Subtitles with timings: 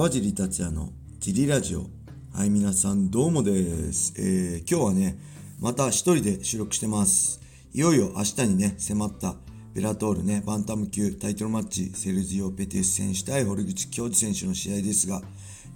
[0.00, 1.84] 川尻達也のジリラジオ。
[2.32, 4.14] はい、皆さんどうもです。
[4.16, 5.18] えー、今日はね、
[5.60, 7.38] また一人で収録してます。
[7.74, 9.34] いよいよ明日にね、迫った
[9.74, 15.20] ベラトールね、バンタム級タイトルマッチ、セルジオ・ペティス選手対堀口恭司選手の試合ですが、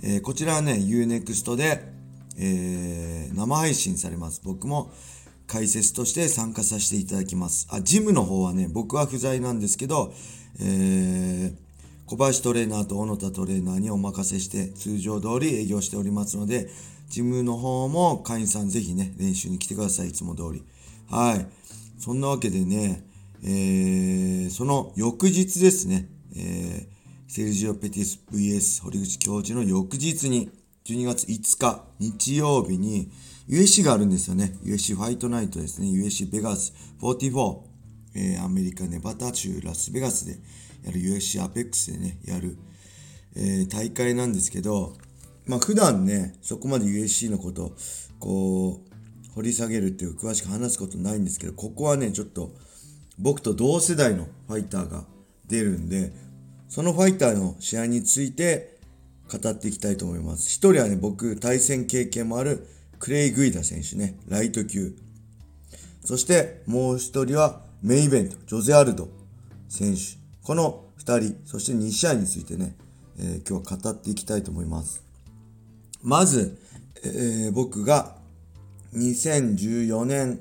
[0.02, 1.84] えー、こちらはね、UNEXT で、
[2.38, 4.40] えー、生配信されます。
[4.42, 4.90] 僕も
[5.46, 7.68] 解説として参加させていただきます。
[7.70, 10.14] あ、ジムの方はね、僕は不在なんですけど、
[10.60, 11.63] えー、
[12.14, 16.68] 小林トレーナーと小野田トレーナーにお任せして通常通り営業しておりますので、
[17.08, 20.10] ジムの方も会員さんぜひね、練習に来てください。
[20.10, 20.64] いつも通り。
[21.10, 21.48] はい。
[21.98, 23.04] そんなわけでね、
[23.42, 26.86] えー、その翌日ですね、えー、
[27.26, 30.52] セルジオ・ペティス VS 堀口教授の翌日に、
[30.84, 33.10] 12月5日日曜日に
[33.48, 34.56] USC があるんですよね。
[34.62, 35.88] USC ファイトナイトですね。
[35.88, 37.58] USC ベガス44、
[38.14, 40.38] えー、アメリカネバタ州ラスベガスで
[40.84, 42.56] やる USC アペックスでね、やる、
[43.36, 44.94] えー、大会なんですけど、
[45.46, 47.72] まあ普段ね、そこまで USC のこと、
[48.18, 48.94] こう、
[49.34, 52.52] 掘り下げるっていう詳しく話すことないんですけど、ここはね、ちょっと
[53.18, 55.04] 僕と同世代のファイターが
[55.46, 56.12] 出るんで、
[56.68, 58.78] そのファイターの試合について
[59.30, 60.48] 語っていきたいと思います。
[60.48, 62.66] 一人はね、僕、対戦経験もある
[62.98, 64.96] クレイ・グイダ選手ね、ライト級。
[66.04, 69.08] そしてもう一人はメインイベント、ジョゼ・アルド
[69.68, 70.00] 選手。
[70.42, 72.76] この2人、そして2試合についてね、
[73.18, 75.04] えー、今日は語っていきたいと思います。
[76.02, 76.58] まず、
[77.04, 78.16] えー、僕が
[78.94, 80.40] 2014年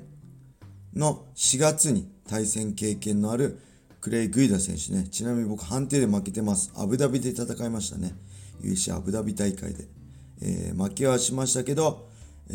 [0.94, 3.58] の4月に対戦経験のある
[4.00, 5.08] クレイ・グイダ選手ね。
[5.08, 6.72] ちなみに僕判定で負けてます。
[6.76, 8.14] アブダビで戦いましたね。
[8.62, 9.86] UC アブダビ大会で。
[10.42, 12.08] えー、負けはしましたけど、
[12.50, 12.54] え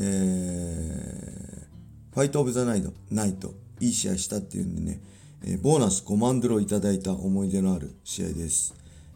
[2.11, 5.01] ー、ファイト・オブ・ザ・ナイト、ナイト、いい試合したっていうんでね、
[5.43, 8.75] え、ボーナス5万ドルをいただいた思い出のある試合です。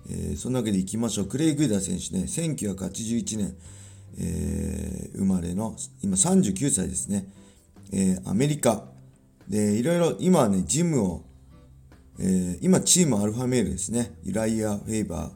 [0.09, 1.25] えー、そんなわけでいきましょう。
[1.25, 3.55] クレイ・グイダー選手ね、1981年、
[4.19, 7.27] えー、生まれの、今39歳ですね。
[7.91, 8.85] えー、アメリカ。
[9.47, 11.25] で、いろいろ、今はね、ジムを、
[12.19, 14.13] えー、今チームアルファメールですね。
[14.23, 15.31] イライア・フェイバ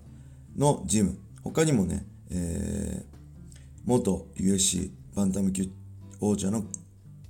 [0.58, 1.18] ーのジム。
[1.44, 3.18] 他にもね、えー、
[3.86, 5.70] 元 USC バンタム級
[6.20, 6.66] 王者の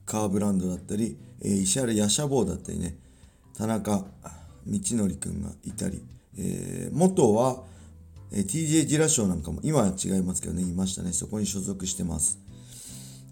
[0.05, 2.97] カーブランドだったり、えー、石原ヤシャボーだったりね、
[3.57, 4.05] 田中
[4.67, 6.03] 道則君がいたり、
[6.37, 7.63] えー、元は、
[8.31, 11.11] えー、TJ ジラショーなんかも、今は違いますけどね、いましたね。
[11.11, 12.39] そこに所属してます。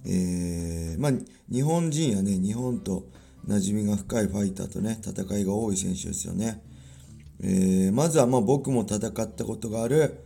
[0.06, 1.12] えー、まあ、
[1.52, 3.08] 日本人やね、日本と
[3.48, 6.64] 馴染みが深いファイターとね、戦いが多い選手ですよね。
[7.42, 10.24] えー、まずはまあ僕も戦ったことがある、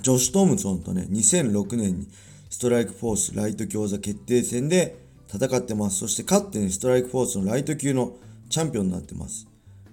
[0.00, 2.08] ジョシュ・トムソンとね、2006年に
[2.48, 4.96] ストライクフォースライト強座決定戦で
[5.30, 5.98] 戦ってます。
[5.98, 8.16] そして勝ってね、ストライクフォースのライト級の
[8.48, 9.46] チャンピオンになってます。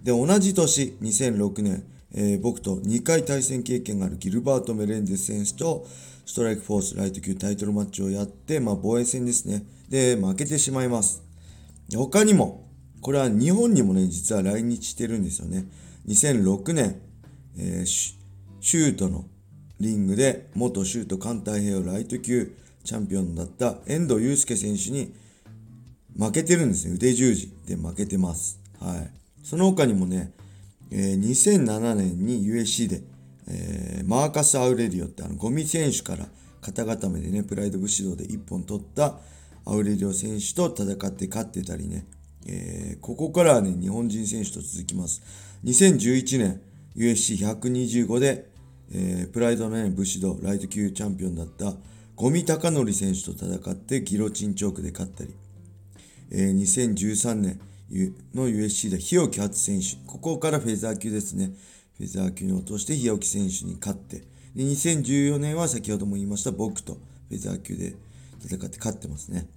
[0.04, 1.84] で、同じ年、2006年、
[2.14, 5.86] えー、僕と2回対戦経験があるギルバート・メレンデス選手と
[6.26, 9.64] ストライクフォースライト級タイトルマッチをやって、まあ、防衛戦ですね。
[9.90, 11.24] で、負けてしまいます。
[11.94, 12.70] 他にも、
[13.02, 15.66] これは日本にもね、実は来日してるんですよね。
[16.08, 17.02] 2006年、
[17.58, 19.26] えー、シュートの
[19.80, 25.14] リングで元シュート艦太平洋ライト級チャンピオンだった遠藤祐介選手に
[26.18, 26.94] 負けてるんですね。
[26.96, 28.60] 腕十字で負けてます。
[28.80, 29.12] はい。
[29.44, 30.32] その他にもね、
[30.92, 33.02] えー、2007年に USC で、
[33.48, 36.26] えー、マーカス・アウレリオってあのゴミ選手から
[36.62, 39.20] 肩固めでね、プライド武士道で1本取った
[39.66, 42.06] アウレリオ選手と戦って勝ってたりね、
[42.48, 45.22] えー、ここからはね、日本人選手と続きます。
[45.64, 46.62] 2011年
[46.96, 48.50] USC125 で、
[48.92, 51.74] えー、プライドのね、武士道ライト級チャンピオンだった
[52.16, 55.34] 五味隆則選手と戦ってギロチンチョークで勝ったり、
[56.32, 57.60] えー、2013年
[58.34, 61.52] の USC で日置初選手、ここからフェザー級ですね。
[61.98, 64.20] フェザー級に落として日置選手に勝って、
[64.56, 66.94] で2014年は先ほども言いました僕と
[67.30, 67.96] フェザー級で
[68.44, 69.48] 戦って勝ってますね。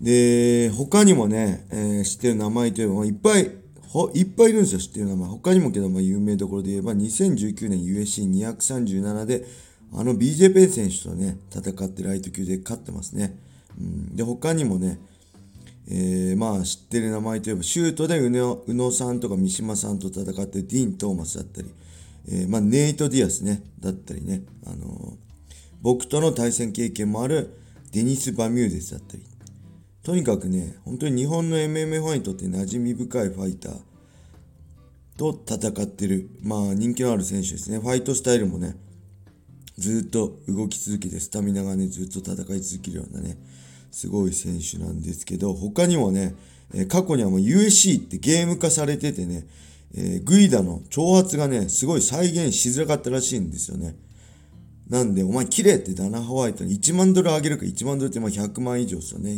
[0.00, 3.50] で、他にもね、えー、知ってる名前といえば、いっぱい、
[3.88, 5.28] ほいっぱいいるんですよ、知ってる名前。
[5.28, 9.44] 他にもけど、まあ、有名どころで言えば、2019年 USC237 で、
[9.92, 13.38] あの BJ ペン選手とね、戦ってライト級で勝ってますね。
[13.78, 15.00] うん、で、他にもね、
[15.90, 21.68] えー、まあ知ってる名前といえば、シュートで宇野宇野さんとか三島さんと戦ってディーン・トーマスだったり、
[22.28, 25.16] えー、まあネイト・ディアスね、だったりね、あのー、
[25.80, 27.58] 僕との対戦経験もある
[27.92, 29.22] デニス・バミューデスだったり、
[30.02, 33.78] とにかくね、本当に日本の MMA ファイトって馴染み深いファイター
[35.16, 37.78] と戦ってる、まあ人気のある選手ですね。
[37.78, 38.76] ファイトスタイルもね、
[39.78, 43.38] ずっと動き続けて、スタミナがね、ずっと戦い続けるようなね、
[43.98, 46.36] すごい選手なんですけど、他にもね、
[46.72, 49.44] え過去にはもう USC ってゲーム化されててね、
[49.92, 53.96] えー、グイダの挑発がね、すごい再現しづらかったらしいんですよね。
[54.88, 59.34] なんで、お前綺麗ってダナ・ホワイトに1万ドルあげるか、1万ドルってまあ100万以上ですよね。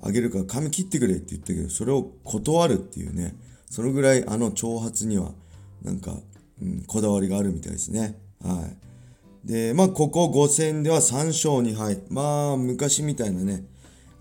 [0.00, 3.34] あげるから髪切ってくれって言ったけど、それを断るっていうね、
[3.68, 5.32] そのぐらいあの挑発には、
[5.82, 6.14] なんか、
[6.62, 8.20] うん、こだわりがあるみたいですね。
[8.40, 8.90] はい。
[9.44, 11.98] で、まあ、ここ5戦では3勝2敗。
[12.08, 13.64] まあ、昔みたいなね、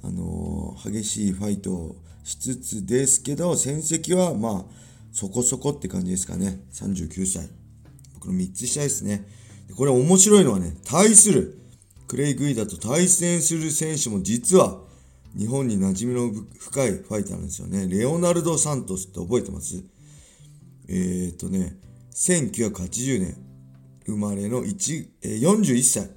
[0.01, 4.73] あの、激しいファイトをしつつですけど、戦績はまあ、
[5.11, 6.61] そこそこって感じですかね。
[6.71, 7.49] 39歳。
[8.15, 9.25] 僕の3つ下ですね。
[9.75, 11.59] これ面白いのはね、対する、
[12.07, 14.81] クレイ・グイダと対戦する選手も実は、
[15.37, 17.87] 日本に馴染みの深いファイターなんですよね。
[17.87, 19.83] レオナルド・サントスって覚えてます？
[20.87, 21.77] えー、っとね、
[22.15, 23.37] 1980年
[24.07, 26.09] 生まれの1、えー、41歳。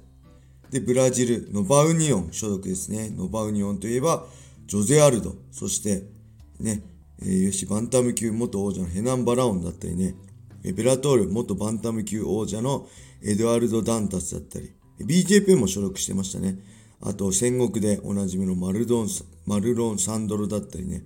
[0.73, 3.11] で、ブラジル、ノバウニオン所属ですね。
[3.15, 4.25] ノバウニオンといえば、
[4.65, 6.01] ジョゼ・アルド、そして、
[6.59, 6.81] ね、
[7.21, 10.15] えー、よし、バンタム級元王者のヘナン・バラオンだったりね、
[10.63, 12.87] ベラトール元バンタム級王者の
[13.21, 16.57] エドワルド・ダンタスだったり、BJP も所属してましたね。
[17.01, 19.07] あと、戦国でおなじみのマルドン、
[19.45, 21.03] マルロン・サンドロだったりね、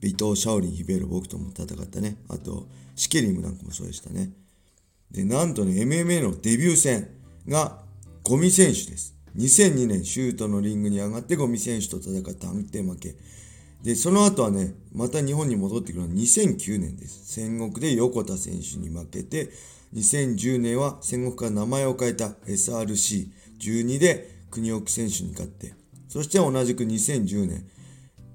[0.00, 2.18] ビト・シャオリン・ヒベル・僕とも戦ったね。
[2.28, 4.30] あと、シケリムなんかもそうでしたね。
[5.10, 7.08] で、なんとね、MMA のデビュー戦
[7.48, 7.84] が
[8.28, 9.14] ゴミ選手です。
[9.36, 13.14] 2002年、シュートのリングに上がってゴミ選手と戦った安定負け。
[13.84, 17.34] で、その後はね、また日本に戻ってくるのは2009年です。
[17.34, 19.50] 戦国で横田選手に負けて、
[19.94, 25.74] 2010年は戦国から名前を変えた SRC12 で国奥選手に勝って、
[26.08, 27.64] そして同じく2010年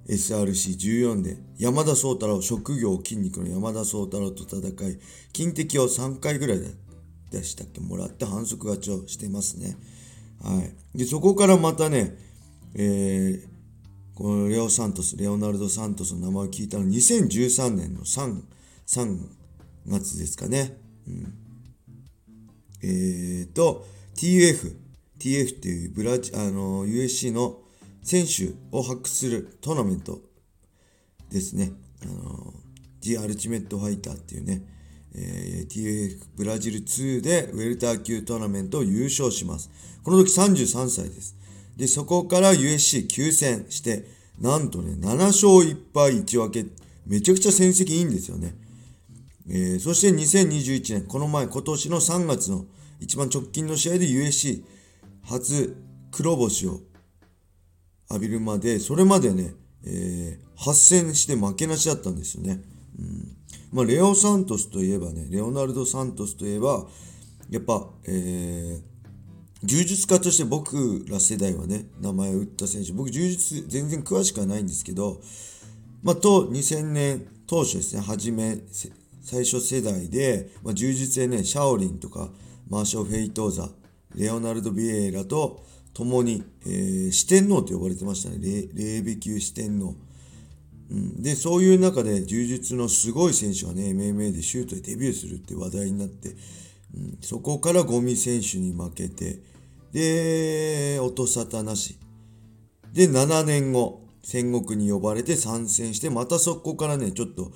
[0.07, 4.99] SRC14 で山田宗太郎、職業筋肉の山田宗太郎と戦い、
[5.33, 6.67] 金敵を3回ぐらいで
[7.43, 7.79] したっけ？
[7.79, 9.77] もらって反則勝ちをしてますね。
[10.41, 10.97] はい。
[10.97, 12.17] で、そこからまたね、
[12.73, 13.47] えー、
[14.15, 18.41] このレオ・サントス、レオナルド・サントスの名前を聞いたの2013年の 3,
[18.87, 19.17] 3
[19.87, 20.77] 月ですかね。
[21.07, 21.33] うん、
[22.83, 23.85] えーと、
[24.15, 24.75] TUF、
[25.19, 27.59] TF っていうブラジ、あの、USC の
[28.03, 30.19] 選手を発掘するトーナメント
[31.29, 31.71] ですね。
[32.03, 32.53] あの、
[33.01, 34.63] The Ultimate Fighter っていうね、
[35.13, 39.69] えー、TF ブラジル2でウェルター級トーナメントを優勝します。
[40.03, 41.35] この時33歳です。
[41.75, 44.05] で、そこから USC9 戦して、
[44.39, 46.65] なんとね、7勝1敗1分け、
[47.05, 48.55] めちゃくちゃ戦績いいんですよね。
[49.49, 52.65] えー、そして2021年、この前、今年の3月の
[52.99, 54.63] 一番直近の試合で USC
[55.23, 55.75] 初
[56.11, 56.79] 黒星を
[58.09, 59.53] 浴びるまで、それまでね、
[59.85, 62.61] えー、8戦して負けなしだったんですよね。
[62.99, 63.40] うん
[63.71, 66.87] まあ、レオ・サントスといえばね、レオナルド・サントスといえば、
[67.49, 68.81] やっぱ、えー、
[69.63, 75.21] 柔術家として僕ら世代はね、名前を打った選手、僕柔術全然詳しくはないんですけど、
[76.03, 78.57] まあ、と2000年当初ですね、初め、
[79.21, 82.29] 最初世代で、まあ、柔術でね、シャオリンとか、
[82.69, 83.69] マーショー・フェイトーザ、
[84.15, 85.63] レオナルド・ビエイラと
[85.93, 88.37] 共に、えー、四天王と呼ばれてましたね。
[88.73, 89.95] 霊米級四天王。
[90.91, 96.29] で、そういう中で柔術のすごい選手がね、MMA でシュートでデビューするって話題になって、
[96.93, 99.39] うん、そこからゴミ選手に負けて、
[99.93, 101.97] で、音沙汰なし。
[102.93, 107.51] で、7年後、戦国に呼ばれて参戦して、またそこからね、ちょっと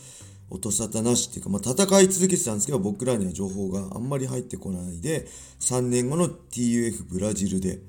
[0.49, 5.27] 音沙汰なしっていうか、まあ、戦い続けてたんですけど、僕らには情報があんまり入ってこないで、
[5.59, 7.79] 3年後の TUF ブラジルで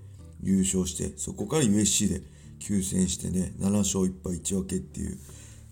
[0.42, 2.23] 優勝して、そこから USC で
[2.59, 5.18] 休戦してね、7勝1敗1分けっていう、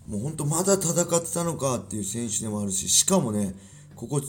[0.07, 3.55] もうほんとまだ戦ってたのかっていう選手でもあるし、しかもね、
[3.95, 4.21] ここ、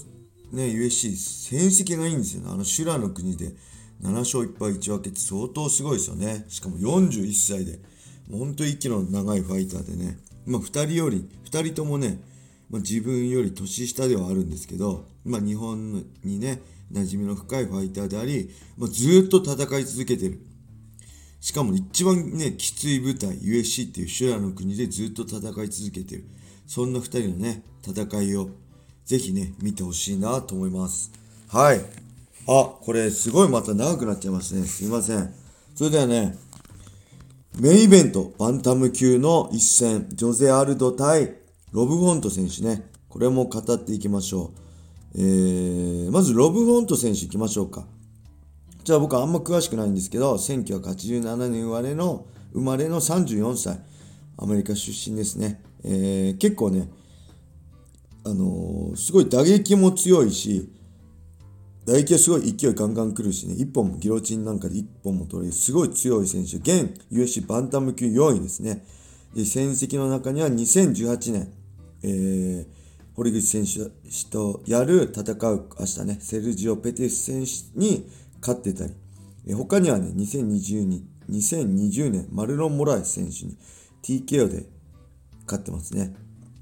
[0.52, 2.50] ね、USC 戦績がいいんですよね。
[2.52, 3.52] あの修羅の国で
[4.02, 6.44] 7勝1敗1分けって相当すごいですよね。
[6.48, 7.78] しかも41歳で、
[8.28, 12.20] もう本当に息の長いファイターでね、まあ2人より、2人ともね、
[12.70, 16.60] まあ、自分より年下ではあるんですけど、まあ、日本にね、
[16.92, 20.40] 馴染みの深いファイターであり、まあ、ずっと戦い続けてる。
[21.46, 26.24] しかも一番ね、きつい舞台、USC っていう修羅の国でずっと戦い続けてる。
[26.66, 28.50] そんな2人のね、戦いを
[29.04, 31.12] ぜひね、見てほしいなと思います。
[31.46, 31.78] はい。
[32.48, 34.66] あ、これすごいまた長くなっちゃいますね。
[34.66, 35.32] すいません。
[35.76, 36.36] それではね、
[37.60, 41.36] メインイベント、バンタム級の一戦、ジョゼ・アルド対
[41.70, 42.90] ロブ・フォント選手ね。
[43.08, 44.50] これも語っていきましょ
[45.14, 45.20] う。
[45.20, 47.86] えー、まずロブ・フォント選手いきましょうか。
[48.86, 53.80] じゃあ僕はあんま詳しくないんですけど、1987年生まれの、生まれの34歳。
[54.38, 55.60] アメリカ出身ですね。
[55.82, 56.88] えー、結構ね、
[58.24, 60.70] あのー、すごい打撃も強いし、
[61.84, 66.58] 唾液はすごい勢いガンガン来るしね、1本もギロチンなんかで1本も取れる、すごい強い選手。
[66.58, 68.86] 現 USC バンタム級4位ですね。
[69.34, 71.52] で、戦績の中には2018年、
[72.04, 72.66] えー、
[73.16, 78.08] 堀口選手とやる戦う明日ね、セルジオ・ペティス選手に
[78.40, 78.94] 勝ってたり、
[79.46, 81.00] え他にはね、2020,
[81.30, 83.56] 2020年、マルロン・モラエス選手に
[84.02, 84.66] TKO で
[85.46, 86.14] 勝ってますね。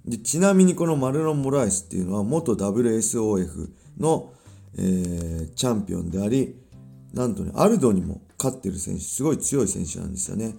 [0.05, 4.35] でちなみにこのマルロン・モラエスっていうのは元 WSOF の、
[4.77, 6.57] えー、チャンピオンであり、
[7.15, 10.55] なんとね、アルドにも勝ってる選手、すごい強い選手なんですよね。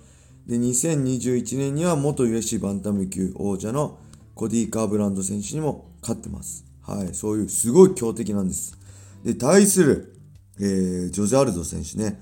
[0.48, 4.00] で、2021年には元 USC バンタム級王者の
[4.34, 6.66] コディ・カーブランド選手にも勝ってます。
[6.82, 8.78] はい、そういうすごい強敵なんです。
[9.24, 10.15] で、対する、
[10.60, 12.22] えー、ジョジャルド選手ね、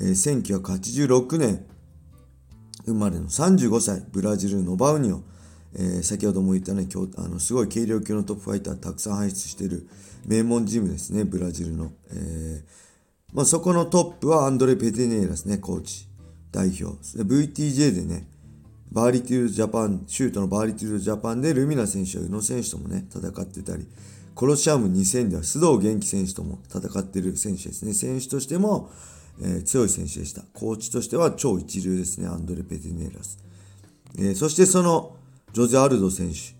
[0.00, 1.64] えー、1986年
[2.84, 5.22] 生まれの35歳、ブラジルのバウニオ、
[5.74, 9.88] えー、先ほども言ったね、あのすごい軽量級のトップファイターたくさん輩出している
[10.26, 11.92] 名門ジムですね、ブラジルの。
[12.10, 12.88] えー
[13.34, 16.08] まあ、そこのトップはアンドレ・ペテネーラスね、コーチ、
[16.50, 16.96] 代表。
[17.18, 18.26] VTJ でね、
[18.90, 23.86] バーリティルジャパン、シュートのバーリティルジャパンでルミナ選手や宇野選手ともね、戦ってたり、
[24.38, 27.92] コロシアム2000では須藤元気選手とも戦っている選手ですね。
[27.92, 28.88] 選手としても、
[29.42, 30.42] えー、強い選手でした。
[30.54, 33.40] コーチとしては超一流ですね、アンドレ・ペテネーラス。
[34.16, 35.16] えー、そしてその
[35.52, 36.54] ジョゼ・アルド選手、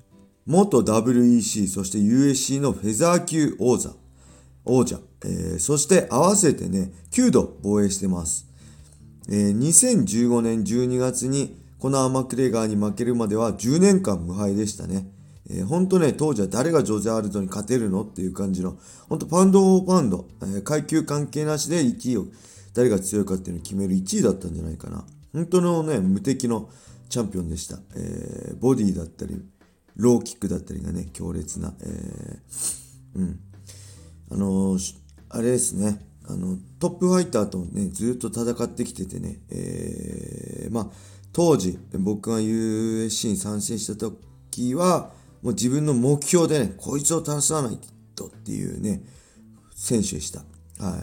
[0.44, 3.92] 元 WEC、そして USC のフェザー級王座、
[4.64, 8.48] 王者、えー、そして合わせてね、9度防衛してます。
[9.28, 15.16] えー、2015年12月にこのアマクレガーに負けるまでは10年間無敗でしたね。
[15.50, 18.78] えー、ほんとね、当時は誰がジョゼ・アールドに勝てるのっていう感じの、
[19.08, 22.26] ほんとパウンド・オーパウンド、えー、階級関係なしで1位を、
[22.74, 25.04] 誰が強いかっていうのを決める1位だったんじゃないかな。
[25.32, 26.68] 本当のね、無敵の
[27.08, 27.78] チャンピオンでした。
[27.96, 29.42] えー、ボディだったり、
[29.96, 33.40] ローキックだったりがね、強烈な、えー、うん。
[34.30, 34.96] あのー、
[35.30, 40.88] あれですね、あの、トップファイターとね、ずっと戦ってきててね、えー、まあ、
[41.32, 47.78] 当時、僕が USC に参戦した時は、もう自分の目標でね、こいつを倒さない
[48.14, 49.02] とっていうね、
[49.74, 50.40] 選手でした。
[50.84, 50.98] は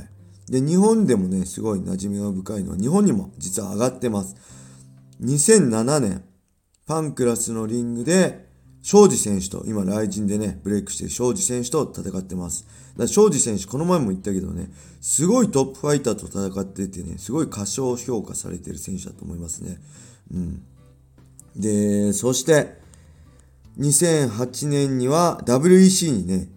[0.48, 0.52] い。
[0.52, 4.36] で、日本でもね、すごい馴染みが深いのは、日本にも実は上がってます。
[5.22, 6.24] 2007年、
[6.86, 8.46] パンクラスのリングで、
[8.86, 12.68] 庄司選手と、今、ライジンでね、ブレイクしてる庄司選手と戦ってます。
[12.96, 19.80] だ庄司選手、この前も言ったけどね、すごいトップファイターと戦っててね、すごい過小評価されてる選手だと思いますね。
[20.32, 20.64] うん。
[21.56, 22.78] で、そして、
[23.80, 26.48] 2008年には WEC にね、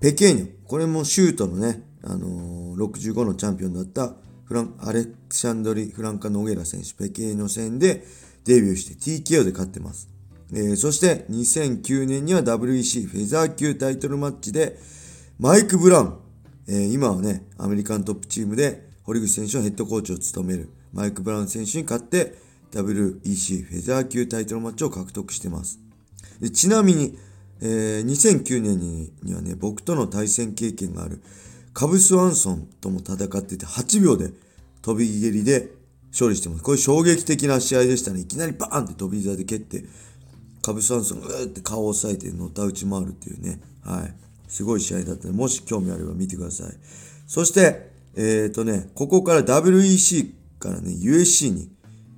[0.00, 4.14] ペケーニョ、これもシュートのね、あのー、65のチャンピオンだった
[4.44, 8.04] フラン、アレクシャンドリ・フランカ・ノゲラ選手、ペケーニョ戦で
[8.44, 10.08] デビューして TKO で勝ってます。
[10.52, 14.78] えー、そして2009年には WEC フェザー級タイトルマッチで
[15.38, 16.18] マイク・ブラウン、
[16.68, 22.34] えー、今はね、アメリカントップチームで堀口選手のヘッドコーチを務めるマイク・ブラウン選手に勝って
[22.72, 25.83] WEC フェザー級タイトルマッチを獲得してます。
[26.44, 27.18] でちなみに、
[27.62, 31.22] えー、2009年ににはね、僕との対戦経験がある
[31.72, 34.30] カブス・ワンソンとも戦ってて8秒で
[34.82, 35.70] 飛び蹴りで
[36.12, 36.62] 勝利してます。
[36.62, 38.20] これ衝撃的な試合でしたね。
[38.20, 39.84] いきなりバーンって飛び膝で蹴って、
[40.60, 43.60] カブス・ワンソンがうーって顔を押さえてのた打ち回るっていうね。
[43.82, 44.14] はい。
[44.46, 46.76] すごい試合だったので、もし興味あれば見てください。
[47.26, 51.70] そして、えっ、ー、とね、ここから WEC からね、USC に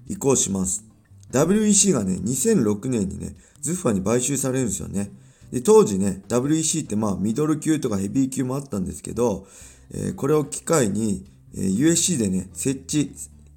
[0.09, 0.85] 移行します。
[1.31, 5.11] WEC がね、2006年にね、ズッファに買収されるんですよね。
[5.51, 9.47] で、当時ね、WEC ってまあ、ミドル級とかヘビー級もあったんですけど、
[9.93, 13.13] えー、これを機会に、えー、USC でね、設置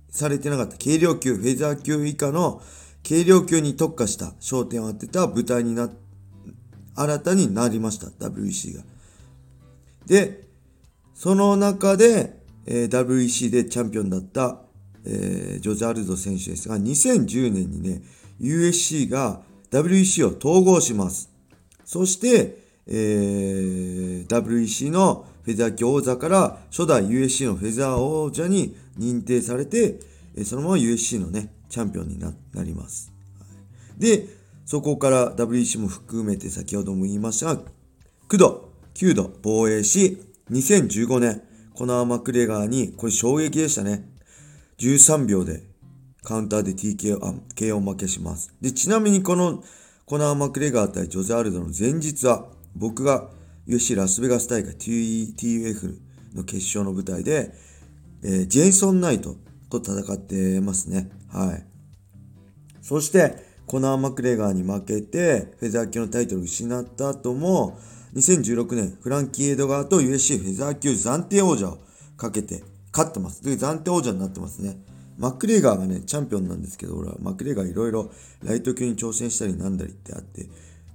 [0.09, 2.61] されてなかった軽量級、フェザー級以下の
[3.07, 5.89] 軽量級に特化した焦点を当てた舞台にな、
[6.95, 8.83] 新たになりました、WEC が。
[10.05, 10.47] で、
[11.15, 14.61] その中で、えー、WEC でチャンピオンだった
[15.05, 18.01] えー、ジョージャルド選手ですが、2010年にね、
[18.41, 21.29] USC が WEC を統合します。
[21.85, 22.57] そして、
[22.88, 29.99] えー、WEC のフェザー級王座から初代 USC のフェザー王者に認定されて、
[30.43, 32.33] そのまま USC のね、チャンピオンにな
[32.63, 33.11] ります。
[33.97, 34.27] で、
[34.65, 37.61] そこから WEC も含めて先ほども言いましたが、
[38.27, 40.21] 9度、9度防衛し、
[40.51, 41.41] 2015年、
[41.73, 44.07] コナー・マクレガーに、これ衝撃でしたね。
[44.77, 45.68] 13秒で
[46.29, 48.53] カウンターで TKO、あ、KO 負けします。
[48.62, 49.63] で、ちなみにこの
[50.05, 52.45] コナー・マクレガー対ジョゼ・アルドの前日は、
[52.75, 53.31] 僕が
[53.67, 55.98] UFC ラスベガス大会 TUF
[56.36, 57.51] の決勝の舞台で、
[58.24, 59.38] えー、ジェイソン・ナイト
[59.71, 61.09] と戦ってますね。
[61.29, 61.65] はい。
[62.83, 63.33] そして、
[63.65, 67.79] コナー・マクレガーに負けて、フェザー級のタイトルを失った後も、
[68.13, 71.79] 2016年、フランキー・エドガーと UFC フェザー級暫定王者を
[72.17, 73.43] かけて勝ってます。
[73.43, 74.77] で、暫定王者になってますね。
[75.19, 78.09] マックレーガーがね、チャンピオンなんですけど、俺はマックレーガーいろいろ
[78.41, 80.47] ライト級に挑戦したりなんだりってあって、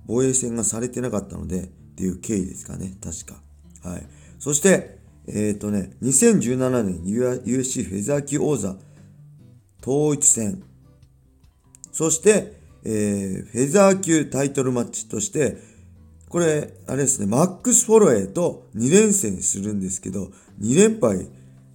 [0.06, 1.66] 防衛戦がされてなかったので、っ
[1.96, 3.88] ていう経緯ですかね、確か。
[3.88, 4.06] はい。
[4.38, 8.76] そして、えっ、ー、とね、2017年 USC フェザー級王座
[9.82, 10.62] 統一戦。
[11.92, 12.54] そして、
[12.84, 15.58] えー、フェザー級タイトルマッチとして、
[16.30, 21.28] これ、あれですね、マックス・フォロエーと2連戦するんですけど、2連敗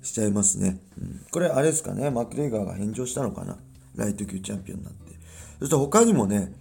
[0.10, 0.80] しちゃいますね。
[1.00, 3.58] うん、これ、あれですかね、マクレーガーが返上したのかな。
[3.96, 5.14] ライト級チャンピオンになって。
[5.60, 6.54] そして他にもね、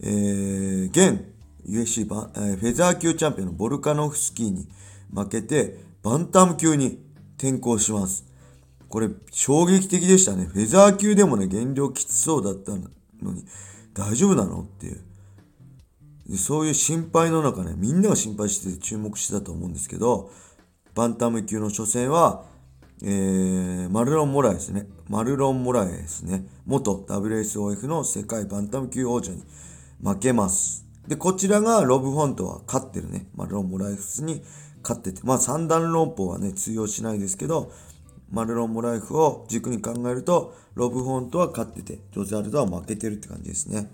[0.00, 1.24] えー、現
[1.66, 4.66] USC バ、えー、フェザー級チャンピオンのボルカノフスキーに
[5.14, 6.98] 負けて、バンタム級に
[7.38, 8.24] 転向します。
[8.88, 10.46] これ、衝撃的でしたね。
[10.46, 13.44] フェザー級でもね、減量きつそうだったのに、
[13.94, 15.00] 大丈夫なのっていう。
[16.28, 20.30] でそういう心配の中ね、みんなが心配して注目してたと思うんですけど、
[20.94, 22.44] バンタム級の初戦は、
[23.04, 24.86] えー、マルロン・モラエスね。
[25.08, 26.46] マルロン・モラエスね。
[26.66, 29.42] 元 WSOF の世界バンタム級王者に
[30.00, 30.86] 負けます。
[31.08, 33.26] で、こちらがロブ・フォントは勝ってるね。
[33.34, 34.44] マルロン・モラエスに
[34.84, 35.20] 勝ってて。
[35.24, 37.72] まあ三段論法はね、通用しないですけど、
[38.30, 43.90] マルロン・モラエフを軸に考えると、ロブ・フォントは勝ってて、ジョゼアルドは負けてるって感じですね。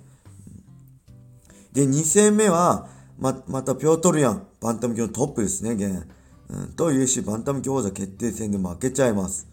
[1.73, 2.89] で、2戦目は、
[3.19, 6.07] ま、またピョートルヤン、バンタム級のトップですね、現。
[6.51, 9.47] うん、と UFC バンタム級王座決定戦で負けちゃいます。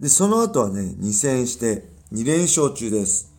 [0.00, 3.32] で、その後はね、2戦して2連勝中です。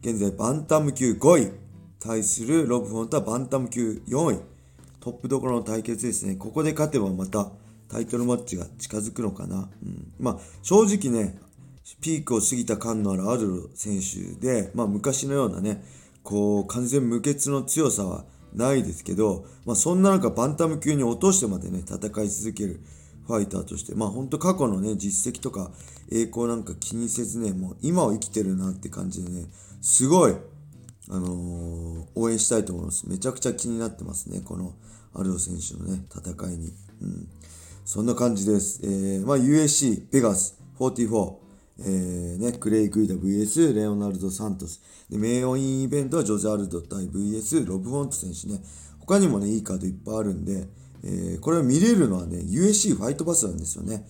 [0.00, 1.52] 現在、バンタム級5位。
[2.00, 4.40] 対するロブフォントはバンタム級4位。
[4.98, 6.34] トップどころの対決ですね。
[6.34, 7.52] ここで勝てばまた
[7.88, 9.68] タイトルマッチが近づくのかな。
[9.84, 11.38] うん、まあ、正直ね、
[12.00, 15.84] ピークを過ぎた感のあるアドル選手で、まあ、昔のようなね、
[16.22, 22.80] こう、完全無欠の強さはないですけど、まあ、そんな中、バンタム級に落としてまでね、戦い続ける
[23.26, 25.70] ファイターとして、まあ、ほんと過去のね、実績とか
[26.10, 29.46] 栄光なんか気にせずね、もう今を生きてるなって感じでね、
[29.80, 30.36] すごい、
[31.08, 33.08] あのー、応援したいと思います。
[33.08, 34.74] めちゃくちゃ気になってますね、この
[35.14, 36.72] アルド選手のね、戦いに。
[37.02, 37.28] うん。
[37.84, 38.80] そんな感じです。
[38.84, 41.41] えー、まあ、USC、ベガス、44、
[41.84, 44.80] えー、ね、クレイ・グイダ VS レオナルド・サントス。
[45.10, 48.62] で、名誉インイベントはジョゼ・アルド対 VS ロブ・フォント選手ね。
[49.00, 50.68] 他にもね、いいカードいっぱいあるんで、
[51.04, 54.06] えー、これを見れるのはね、USC ファイトパスなんですよね。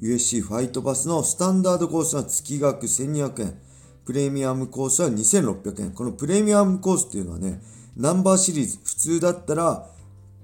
[0.00, 3.58] USC ファイトパスのスタンダードコースは月額1200円。
[4.04, 5.92] プレミアムコースは2600円。
[5.92, 7.60] このプレミアムコースっていうのはね、
[7.94, 9.86] ナンバーシリーズ、普通だったら、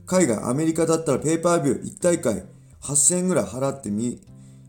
[0.05, 2.45] 海外、アメリカだったらペーパービュー1大会
[2.83, 4.21] 8000円ぐらい払ってみ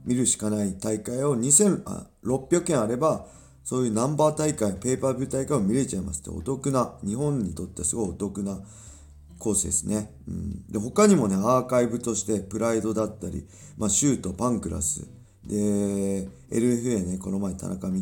[0.05, 3.27] 見るしかない大会を2600円あれば、
[3.63, 8.59] そういうナンバー大会、ペーパービュー大会を見れちゃいますってお得な、日本にとってすごいお得な
[9.39, 10.11] コースですね。
[10.27, 15.07] うん、で他にもね、アーカイブとしてプライドだったり、まあ、シュート、パンクラス、
[15.47, 17.93] で、LFA ね、この前田中道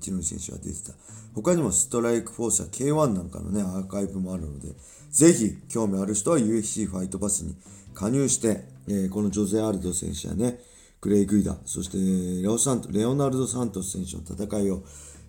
[0.00, 0.92] 則選手が出てた。
[1.34, 4.68] 他にもストライクフォースや K1 なんかのね、アーカイブもあるので、
[5.10, 7.56] ぜひ興味ある人は UFC ファイトパスに
[7.94, 10.60] 加入して、えー、このジョゼ・アルド選手やね、
[11.00, 14.82] クレイ・グイダ、そしてレオサンレオナルド・サントス選手の戦いを、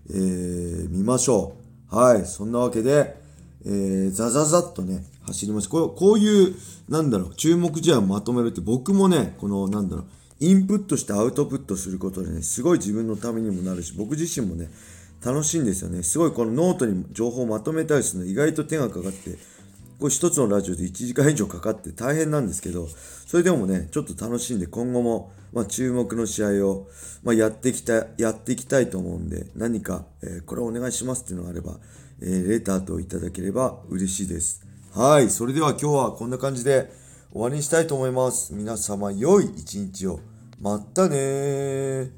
[0.10, 1.56] えー、見ましょ
[1.92, 1.96] う。
[1.96, 3.16] はい、そんなわけで、
[3.66, 5.70] えー、ザザザッとね、走りました。
[5.70, 6.56] こうこういう、
[6.88, 10.06] なんだろう、注目試合をまとめるって僕もね、この、なんだろう、
[10.40, 14.70] インプットしてアウトプットすることでね、すごい自分のためにもなるし、僕自身もね、
[15.24, 16.02] 楽しいんですよね。
[16.04, 19.38] すごいこのノートに情報をまとめたりするの意外と手がかかって、
[20.00, 26.88] これ一つのラジオで1時間以上かかって大変なんですけど、それでもね、ちょっと楽しんで今後も、まあ、注目の試合を、
[27.22, 31.80] まあ、やってきた、やっていきたいと思うんで、何か、えー、これお願いしますっていうのがあれば、
[32.22, 34.66] えー、レターといただければ嬉しいです。
[34.94, 35.30] はい。
[35.30, 36.92] それでは今日はこんな感じで
[37.32, 38.54] 終わりにしたいと思います。
[38.54, 40.20] 皆様良い一日を。
[40.62, 42.12] またね